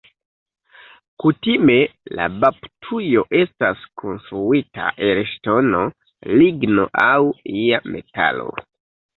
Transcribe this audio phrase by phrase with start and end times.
[1.23, 1.75] Kutime
[2.19, 5.85] la baptujo estas konstruita el ŝtono,
[6.41, 7.15] ligno aŭ
[7.67, 8.51] ia metalo.